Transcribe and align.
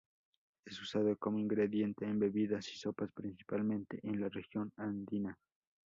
Es 0.65 0.81
usado 0.81 1.15
como 1.15 1.37
ingrediente 1.37 2.05
en 2.05 2.17
bebidas 2.17 2.67
y 2.73 2.75
sopas 2.75 3.11
principalmente 3.13 3.99
en 4.01 4.19
la 4.19 4.29
región 4.29 4.71
andina. 4.77 5.37